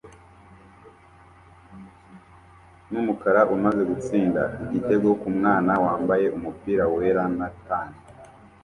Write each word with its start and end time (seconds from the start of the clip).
numukara 2.89 3.41
umaze 3.55 3.81
gutsinda 3.91 4.41
igitego 4.65 5.07
kumwana 5.21 5.73
wambaye 5.83 6.25
umupira 6.37 6.83
wera 6.93 7.23
na 7.37 7.47
tan. 7.65 7.89